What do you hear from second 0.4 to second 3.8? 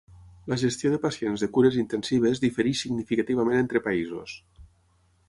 La gestió de pacients de cures intensives difereix significativament